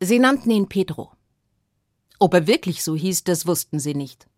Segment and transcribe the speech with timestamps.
[0.00, 1.12] Sie nannten ihn Pedro.
[2.18, 4.28] Ob er wirklich so hieß, das wussten sie nicht.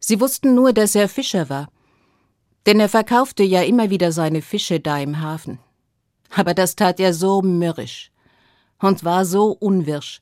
[0.00, 1.68] Sie wussten nur, dass er Fischer war,
[2.66, 5.58] denn er verkaufte ja immer wieder seine Fische da im Hafen.
[6.34, 8.10] Aber das tat er so mürrisch
[8.80, 10.20] und war so unwirsch,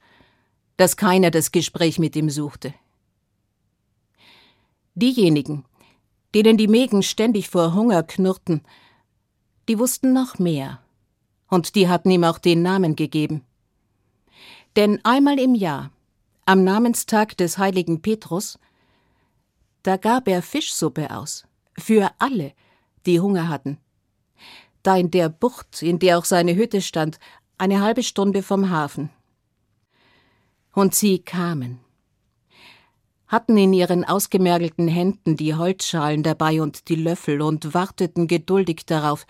[0.76, 2.74] dass keiner das Gespräch mit ihm suchte.
[4.94, 5.64] Diejenigen,
[6.34, 8.62] denen die Mägen ständig vor Hunger knurrten,
[9.68, 10.80] die wussten noch mehr,
[11.48, 13.42] und die hatten ihm auch den Namen gegeben.
[14.76, 15.90] Denn einmal im Jahr,
[16.44, 18.58] am Namenstag des heiligen Petrus,
[19.82, 21.46] da gab er Fischsuppe aus,
[21.78, 22.52] für alle,
[23.06, 23.78] die Hunger hatten.
[24.82, 27.18] Da in der Bucht, in der auch seine Hütte stand,
[27.56, 29.08] eine halbe Stunde vom Hafen.
[30.74, 31.80] Und sie kamen,
[33.28, 39.26] hatten in ihren ausgemergelten Händen die Holzschalen dabei und die Löffel und warteten geduldig darauf,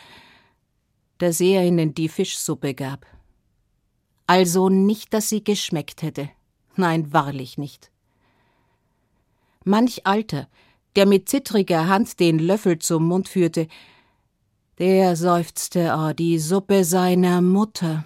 [1.19, 3.07] dass er ihnen die Fischsuppe gab.
[4.27, 6.31] Also nicht, dass sie geschmeckt hätte.
[6.77, 7.91] Nein, wahrlich nicht.
[9.65, 10.49] Manch Alter,
[10.95, 13.69] der mit zittriger Hand den Löffel zum Mund führte,
[14.79, 18.05] der seufzte, oh, die Suppe seiner Mutter.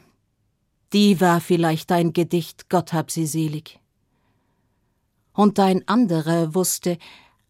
[0.92, 3.80] Die war vielleicht ein Gedicht, Gott hab sie selig.
[5.32, 6.98] Und ein anderer wusste,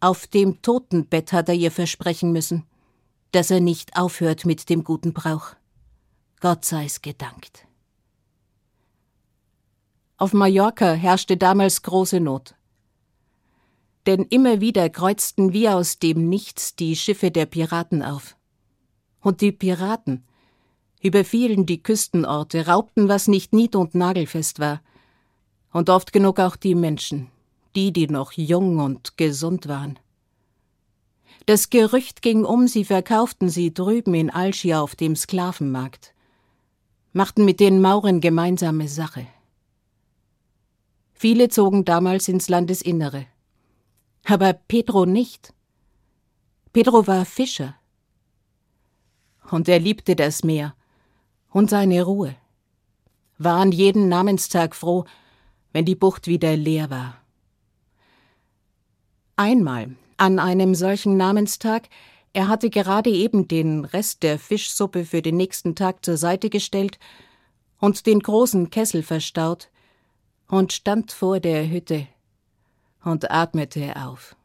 [0.00, 2.64] auf dem Totenbett hat er ihr versprechen müssen,
[3.32, 5.54] dass er nicht aufhört mit dem guten Brauch.
[6.40, 7.66] Gott sei's gedankt.
[10.20, 12.54] Auf Mallorca herrschte damals große Not.
[14.04, 18.36] Denn immer wieder kreuzten wie aus dem Nichts die Schiffe der Piraten auf.
[19.22, 20.22] Und die Piraten
[21.02, 24.82] überfielen die Küstenorte, raubten, was nicht nied- und nagelfest war,
[25.72, 27.28] und oft genug auch die Menschen,
[27.74, 29.98] die, die noch jung und gesund waren.
[31.46, 36.12] Das Gerücht ging um, sie verkauften sie drüben in Algier auf dem Sklavenmarkt,
[37.14, 39.26] machten mit den Mauren gemeinsame Sache.
[41.22, 43.26] Viele zogen damals ins Landesinnere.
[44.24, 45.52] Aber Pedro nicht.
[46.72, 47.74] Pedro war Fischer.
[49.50, 50.74] Und er liebte das Meer
[51.50, 52.36] und seine Ruhe.
[53.36, 55.04] War an jeden Namenstag froh,
[55.74, 57.20] wenn die Bucht wieder leer war.
[59.36, 61.90] Einmal, an einem solchen Namenstag,
[62.32, 66.98] er hatte gerade eben den Rest der Fischsuppe für den nächsten Tag zur Seite gestellt
[67.78, 69.69] und den großen Kessel verstaut
[70.50, 72.06] und stand vor der Hütte
[73.04, 74.36] und atmete auf.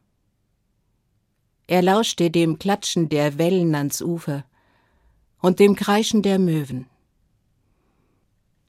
[1.68, 4.46] Er lauschte dem Klatschen der Wellen ans Ufer
[5.42, 6.88] und dem Kreischen der Möwen.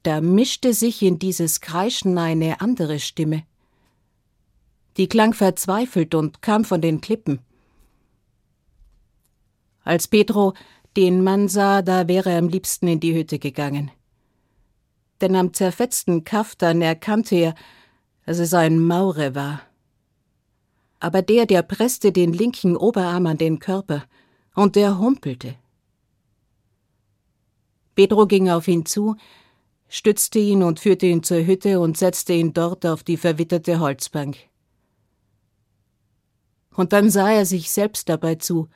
[0.02, 3.44] Da mischte sich in dieses Kreischen eine andere Stimme–
[4.96, 7.40] die klang verzweifelt und kam von den Klippen.
[9.82, 10.54] Als Pedro
[10.96, 13.90] den Mann sah, da wäre er am liebsten in die Hütte gegangen.
[15.20, 17.54] Denn am zerfetzten Kaftan erkannte er,
[18.26, 19.62] dass es ein Maure war.
[21.00, 24.04] Aber der, der presste den linken Oberarm an den Körper,
[24.54, 25.54] und der humpelte.
[27.94, 29.16] Pedro ging auf ihn zu,
[29.88, 34.38] stützte ihn und führte ihn zur Hütte und setzte ihn dort auf die verwitterte Holzbank
[36.76, 38.68] und dann sah er sich selbst dabei zu,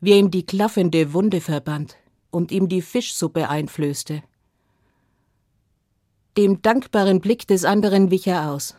[0.00, 1.96] wie er ihm die klaffende Wunde verband
[2.30, 4.22] und ihm die Fischsuppe einflößte.
[6.38, 8.76] Dem dankbaren Blick des anderen wich er aus.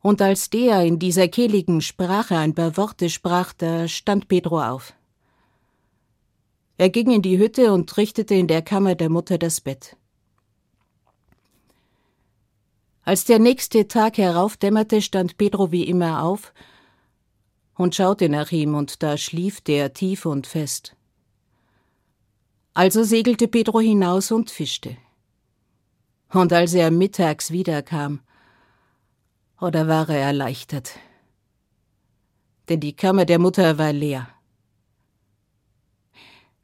[0.00, 4.94] Und als der in dieser kehligen Sprache ein paar Worte sprach, da stand Pedro auf.
[6.78, 9.98] Er ging in die Hütte und richtete in der Kammer der Mutter das Bett.
[13.02, 16.54] Als der nächste Tag heraufdämmerte, stand Pedro wie immer auf
[17.74, 20.96] und schaute nach ihm, und da schlief der tief und fest.
[22.72, 24.96] Also segelte Pedro hinaus und fischte.
[26.30, 28.20] Und als er mittags wiederkam,
[29.60, 30.98] oder war er erleichtert,
[32.68, 34.28] denn die Kammer der Mutter war leer.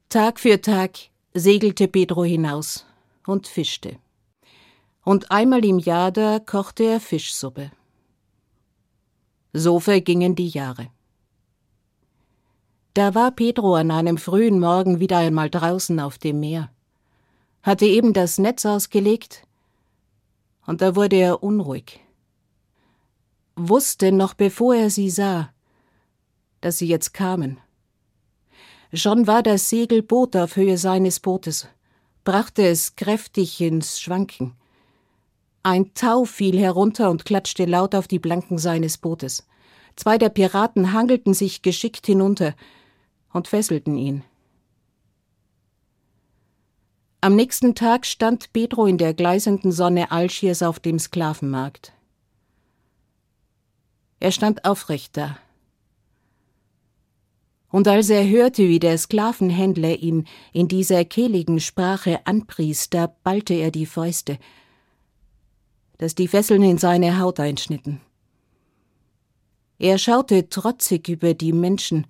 [0.09, 0.99] Tag für Tag
[1.33, 2.87] segelte Pedro hinaus
[3.27, 3.97] und fischte.
[5.03, 7.73] Und einmal im Jahr da kochte er Fischsuppe.
[9.53, 10.89] So vergingen die Jahre.
[12.95, 16.71] Da war Pedro an einem frühen Morgen wieder einmal draußen auf dem Meer,
[17.63, 19.47] hatte eben das Netz ausgelegt,
[20.67, 22.01] und da wurde er unruhig.
[23.57, 25.53] Wusste noch bevor er sie sah,
[26.61, 27.59] dass sie jetzt kamen.
[28.93, 31.69] Schon war das Segelboot auf Höhe seines Bootes,
[32.25, 34.55] brachte es kräftig ins Schwanken.
[35.63, 39.47] Ein Tau fiel herunter und klatschte laut auf die Planken seines Bootes.
[39.97, 42.55] Zwei der Piraten hangelten sich geschickt hinunter,
[43.35, 44.25] und fesselten ihn.
[47.25, 51.95] Am nächsten Tag stand Pedro in der gleißenden Sonne Alschiers auf dem Sklavenmarkt.
[54.21, 55.39] Er stand aufrecht da.
[57.71, 63.55] Und als er hörte, wie der Sklavenhändler ihn in dieser kehligen Sprache anpries, da ballte
[63.55, 64.39] er die Fäuste,
[65.97, 68.03] dass die Fesseln in seine Haut einschnitten.
[69.79, 72.07] Er schaute trotzig über die Menschen,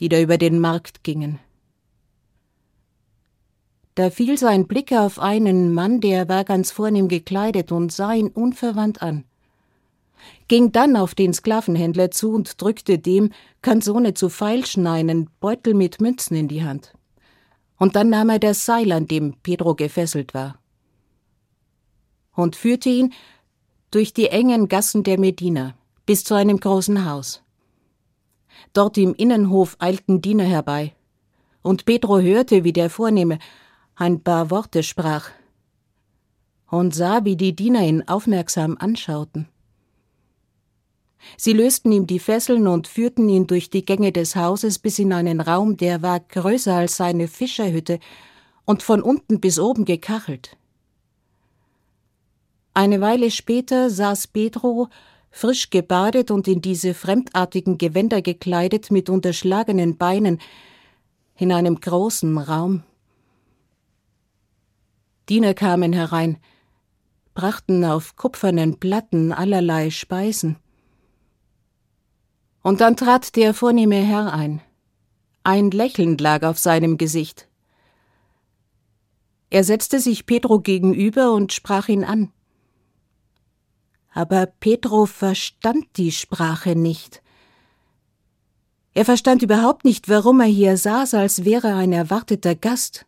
[0.00, 1.38] die da über den Markt gingen.
[3.94, 8.28] Da fiel sein Blick auf einen Mann, der war ganz vornehm gekleidet und sah ihn
[8.28, 9.24] unverwandt an,
[10.48, 13.30] ging dann auf den Sklavenhändler zu und drückte dem,
[13.62, 16.92] ganz ohne zu feilschen, einen Beutel mit Münzen in die Hand.
[17.78, 20.58] Und dann nahm er das Seil, an dem Pedro gefesselt war,
[22.34, 23.12] und führte ihn
[23.90, 25.74] durch die engen Gassen der Medina
[26.04, 27.42] bis zu einem großen Haus.
[28.72, 30.94] Dort im Innenhof eilten Diener herbei,
[31.62, 33.38] und Pedro hörte, wie der Vornehme
[33.96, 35.30] ein paar Worte sprach
[36.68, 39.48] und sah, wie die Diener ihn aufmerksam anschauten.
[41.36, 45.12] Sie lösten ihm die Fesseln und führten ihn durch die Gänge des Hauses bis in
[45.12, 47.98] einen Raum, der war größer als seine Fischerhütte
[48.64, 50.56] und von unten bis oben gekachelt.
[52.74, 54.88] Eine Weile später saß Pedro,
[55.30, 60.40] frisch gebadet und in diese fremdartigen Gewänder gekleidet, mit unterschlagenen Beinen,
[61.36, 62.82] in einem großen Raum.
[65.28, 66.38] Diener kamen herein,
[67.34, 70.56] brachten auf kupfernen Platten allerlei Speisen.
[72.62, 74.60] Und dann trat der vornehme Herr ein.
[75.42, 77.48] Ein Lächeln lag auf seinem Gesicht.
[79.50, 82.32] Er setzte sich Pedro gegenüber und sprach ihn an.
[84.12, 87.22] Aber Pedro verstand die Sprache nicht.
[88.94, 93.06] Er verstand überhaupt nicht, warum er hier saß, als wäre ein erwarteter Gast.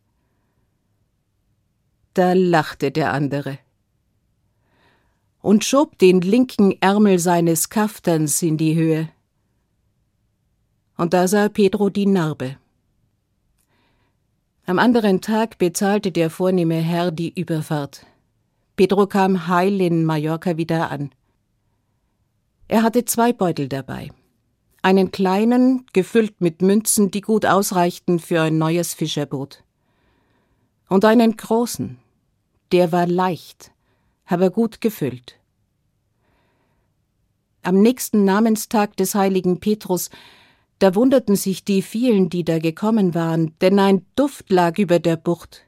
[2.16, 3.58] Da lachte der andere
[5.42, 9.10] und schob den linken Ärmel seines Kaftans in die Höhe.
[10.96, 12.56] Und da sah Pedro die Narbe.
[14.64, 18.06] Am anderen Tag bezahlte der vornehme Herr die Überfahrt.
[18.76, 21.10] Pedro kam heil in Mallorca wieder an.
[22.66, 24.10] Er hatte zwei Beutel dabei.
[24.80, 29.64] Einen kleinen, gefüllt mit Münzen, die gut ausreichten für ein neues Fischerboot.
[30.88, 31.98] Und einen großen,
[32.72, 33.72] der war leicht,
[34.24, 35.38] aber gut gefüllt.
[37.62, 40.10] Am nächsten Namenstag des heiligen Petrus,
[40.78, 45.16] da wunderten sich die vielen, die da gekommen waren, denn ein Duft lag über der
[45.16, 45.62] Bucht,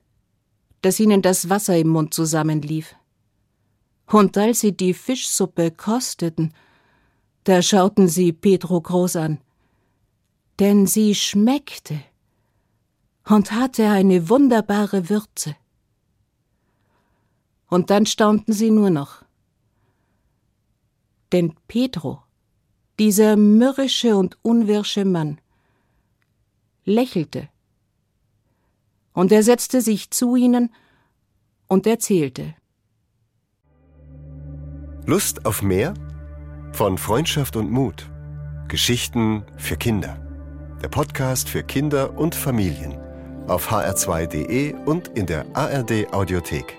[0.83, 2.95] dass ihnen das Wasser im Mund zusammenlief.
[4.07, 6.55] Und als sie die Fischsuppe kosteten,
[7.45, 9.39] da schauten sie Petro groß an,
[10.61, 12.01] denn sie schmeckte
[13.29, 15.57] und hatte eine wunderbare Würze
[17.69, 19.25] und dann staunten sie nur noch.
[21.33, 22.23] Denn Pedro,
[22.99, 25.41] dieser mürrische und unwirsche Mann,
[26.85, 27.49] lächelte,
[29.13, 30.73] und er setzte sich zu ihnen
[31.67, 32.55] und erzählte.
[35.07, 35.95] Lust auf mehr?
[36.73, 38.09] Von Freundschaft und Mut.
[38.69, 40.25] Geschichten für Kinder.
[40.83, 42.97] Der Podcast für Kinder und Familien.
[43.49, 46.78] Auf hr2.de und in der ARD Audiothek.